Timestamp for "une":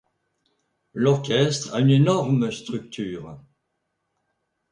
1.79-1.91